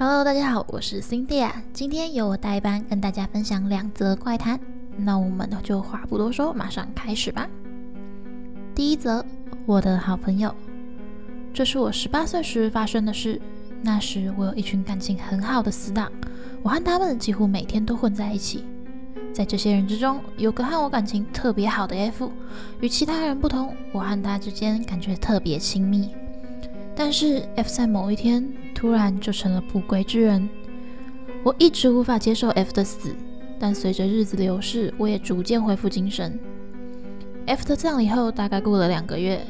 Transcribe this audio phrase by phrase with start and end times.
[0.00, 4.60] Hello，大家好，我是 Cindy，啊今天由我代班跟大家分享两则怪谈。
[4.96, 7.48] 那我们就话不多说，马上开始吧。
[8.76, 9.26] 第一则，
[9.66, 10.54] 我的好朋友，
[11.52, 13.42] 这是我十八岁时发生的事。
[13.82, 16.12] 那时我有一群感情很好的死党，
[16.62, 18.64] 我和他们几乎每天都混在一起。
[19.34, 22.30] 在这些人之中，有个和我感情特别好的 F，
[22.78, 26.10] 与其他人不同，我和他之间感觉特别亲密。
[26.94, 30.48] 但是 F 在某一天突然就成了不归之人，
[31.42, 33.12] 我一直无法接受 F 的死，
[33.58, 36.38] 但随着日子流逝，我也逐渐恢复精神。
[37.46, 39.44] F 的葬礼后大概过了两个月，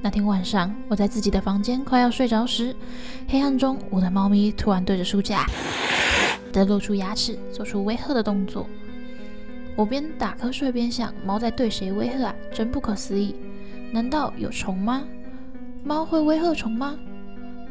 [0.00, 2.74] 那天晚上我在自己的房间快要睡着时，
[3.28, 5.44] 黑暗中我的猫咪突然对着书架
[6.50, 8.66] 的露出牙齿，做出威吓的动作。
[9.76, 12.34] 我边打瞌睡边想，猫在对谁威吓啊？
[12.50, 13.34] 真不可思议！
[13.92, 15.04] 难道有虫吗？
[15.84, 16.98] 猫会威吓虫吗？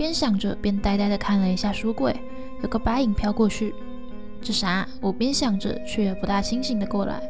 [0.00, 2.18] 边想着边呆呆地看了一下书柜，
[2.62, 3.74] 有个白影飘过去。
[4.40, 4.88] 这啥？
[4.98, 7.20] 我边想着，却也不大清醒的过来。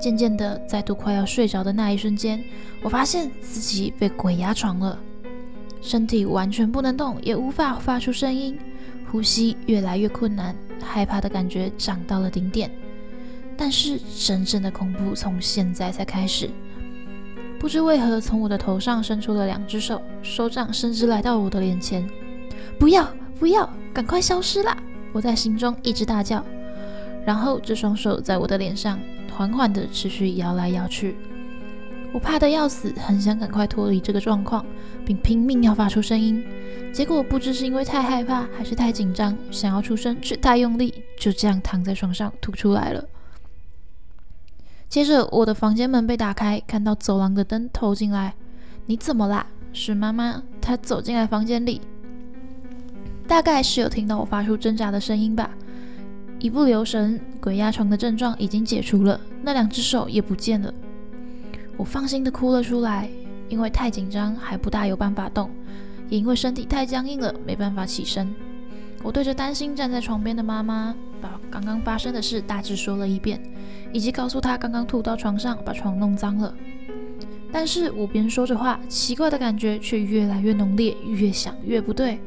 [0.00, 2.40] 渐渐的，再度快要睡着的那一瞬间，
[2.80, 4.96] 我发现自己被鬼压床了，
[5.82, 8.56] 身体完全不能动，也无法发出声音，
[9.10, 12.70] 呼吸越来越困难，害怕的感觉涨到了顶点。
[13.56, 16.48] 但是真正的恐怖从现在才开始。
[17.58, 22.06] 不知为何，从我的头上伸出了两只手，手掌甚至来到我的脸前。
[22.78, 24.76] 不要，不要，赶快消失啦！
[25.12, 26.44] 我在心中一直大叫。
[27.24, 29.00] 然后这双手在我的脸上
[29.32, 31.16] 缓缓地持续摇来摇去。
[32.12, 34.64] 我怕得要死，很想赶快脱离这个状况，
[35.04, 36.44] 并拼命要发出声音。
[36.92, 43.04] 结果不知是因为太害怕，还是太紧张，想要出声却太用力，就这样躺在床上吐出来了。
[44.88, 48.34] 接着，我的房间门被打开，看到走廊的灯透进来。
[48.86, 49.46] 你怎么啦？
[49.72, 51.80] 是妈妈，她走进来房间里，
[53.26, 55.50] 大概是有听到我发出挣扎的声音吧。
[56.38, 60.72] 一不留神，鬼压床的症状已经解除了，那两只手也不见了。
[61.76, 63.10] 我放心的哭了出来，
[63.48, 65.50] 因为太紧张，还不大有办法动，
[66.08, 68.32] 也因为身体太僵硬了，没办法起身。
[69.04, 73.40] 我对着担心站在床边的妈妈，把刚刚发生的事大致说了一遍。
[73.92, 76.52] 以及告诉她刚刚吐到床上，把床弄脏了。
[77.52, 82.18] 但是我边说着话，奇怪的感觉却越来越浓烈，越想越不对。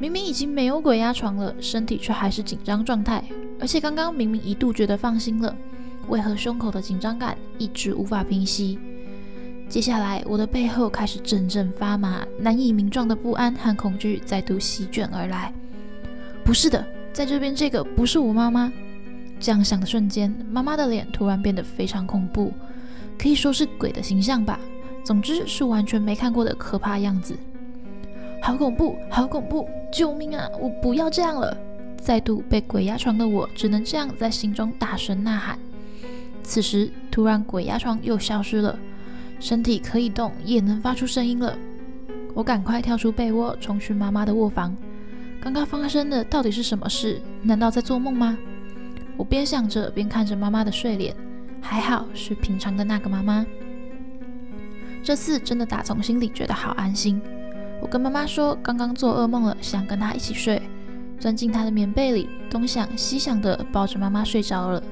[0.00, 3.22] 明明已经没有鬼压床了，身体却还是紧张状态。
[3.60, 5.54] 而且刚刚明明一度觉得放心了，
[6.08, 8.78] 为何胸口的紧张感一直无法平息？
[9.68, 15.52] 接下来，我的背后开始阵阵发麻，难以名状的不安和恐惧再度席卷而来。
[16.46, 18.72] 不是的，在这边这个不是我妈妈。
[19.40, 22.52] 这样想的瞬间，妈妈的脸突然变得非常恐怖，
[23.18, 24.60] 可以说是鬼的形象吧。
[25.04, 27.36] 总之是完全没看过的可怕样子，
[28.40, 29.68] 好恐怖，好恐怖！
[29.92, 30.48] 救命啊！
[30.60, 31.56] 我不要这样了！
[32.00, 35.58] 再度被鬼压床的我，只能这样在心中大声呐喊。
[36.44, 38.78] 此时，突然鬼压床又消失了，
[39.40, 41.58] 身体可以动，也能发出声音了。
[42.34, 44.76] 我赶快跳出被窝，冲去妈妈的卧房。
[45.46, 47.22] 刚刚发生的到底是什么事？
[47.40, 48.36] 难道在做梦吗？
[49.16, 51.14] 我边想着边看着妈妈的睡脸，
[51.60, 53.46] 还好是平常的那个妈妈。
[55.04, 57.22] 这次真的打从心里觉得好安心。
[57.80, 60.60] 我跟妈妈说刚刚做噩梦了，想跟她一起睡，
[61.20, 64.82] 钻进她的棉被里，东想西想的抱着妈妈睡着了。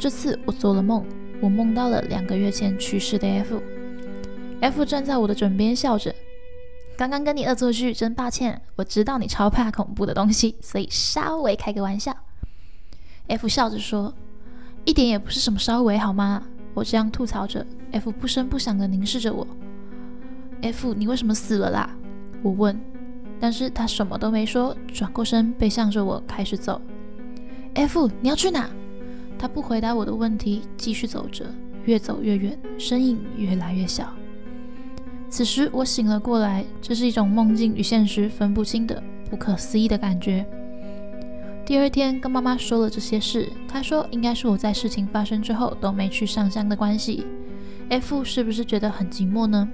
[0.00, 1.06] 这次我做了梦，
[1.40, 3.62] 我梦到了两个月前去世的 F。
[4.60, 6.12] F 站在我的枕边笑着，
[6.96, 8.62] 刚刚跟你恶作剧，真抱歉。
[8.74, 12.16] 我知道你超怕恐怖的东西，所以稍微开个玩笑。
[13.26, 14.14] F 笑着说
[14.86, 16.42] ：“一点也不是什么稍微好吗？”
[16.72, 19.46] 我这样吐槽着，F 不声不响地凝视着我。
[20.62, 21.90] F，你为什么死了啦？
[22.42, 22.80] 我问。
[23.38, 26.80] 但是他什么都没说，转过身背向着我开始走。
[27.74, 28.70] F，你要去哪？
[29.38, 31.44] 他不回答我的问题，继续走着，
[31.84, 34.10] 越走越远，身影越来越小。
[35.28, 40.46] 此时我醒了过来，这是一种梦境与现实分不清的不可思议的感觉。
[41.64, 47.26] 第二天跟妈妈说了这些事，她说应该是我在事情发生之后都没去上香的关系。
[47.88, 49.68] F 是不是觉得很寂寞呢？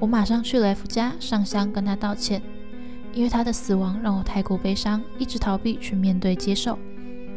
[0.00, 2.42] 我马上去了 F 家上香跟他道歉，
[3.12, 6.76] 因为他的死亡让我太过悲伤，一直逃避去面对接受，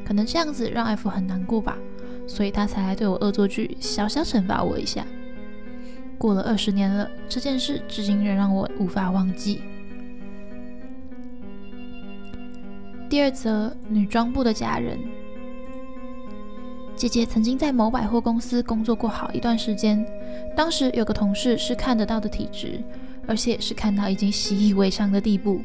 [0.04, 1.78] 可能这样子让 F 很难过吧，
[2.28, 5.06] 所以他才来对我恶作剧，小小惩罚我一下。
[6.17, 9.61] 过了二十年了，这件事至今仍让我无法忘记。
[13.09, 14.99] 第二则女装部的家人，
[16.95, 20.05] 姐姐曾经在某百货公司工作过好一段时间。
[20.55, 22.81] 当时有个同事是看得到的体质，
[23.25, 25.61] 而且是看到已经习以为常的地步。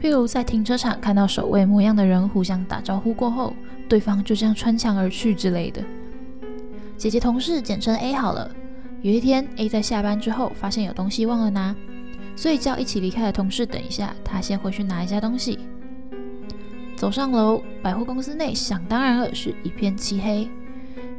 [0.00, 3.52] 譬如在停车场看到守卫模样的人互相打招呼过后，
[3.88, 5.82] 对方就这样穿墙而去之类的。
[6.96, 8.50] 姐姐同事简称 A 好了。
[9.06, 11.72] 有一天，A 在下班之后发现有东西忘了拿，
[12.34, 15.60] 所以叫一起离开的同事等一下，他先回去拿一下东西。
[16.96, 20.50] 走上楼，百货公司内想当然尔是一片漆黑。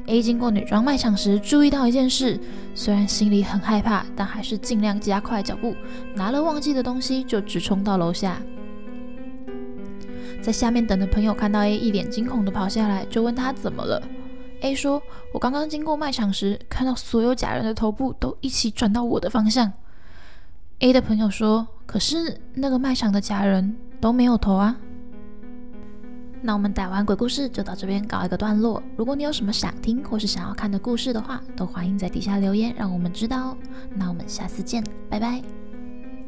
[0.08, 2.38] A 经过女装卖场时，注意到一件事，
[2.76, 5.74] 虽然心里很害怕，但还是尽量加快脚步，
[6.14, 8.42] 拿了忘记的东西就直冲到楼下。
[10.42, 14.04] 在下面等的朋友看到 A 一脸惊恐的跑下来，就问他怎么了。
[14.62, 15.02] A 说
[15.34, 19.72] ：“我刚刚经过卖场时，看到所有假人的头部都一起转到我的方向。
[20.80, 24.78] ”A 的朋友说：“可是那个卖场的假人都没有头啊。”
[26.42, 28.82] 那我们打完鬼故事就到这边告一个段落。
[28.96, 33.58] 如果你有什么想听或是想要看的故事的话，都欢迎在底下留言，让我们知道哦。
[33.96, 35.57] 那我们下次见，拜拜。